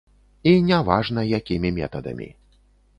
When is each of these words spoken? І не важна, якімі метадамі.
І 0.51 0.53
не 0.69 0.79
важна, 0.89 1.27
якімі 1.39 1.75
метадамі. 1.79 2.29